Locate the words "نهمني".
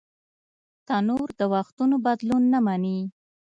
2.53-2.99